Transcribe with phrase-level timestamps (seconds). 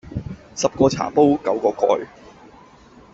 [0.55, 2.07] 十個茶煲九個蓋